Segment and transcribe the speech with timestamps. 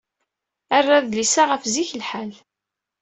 [0.77, 2.31] Err adlis-a ɣef zik lḥal.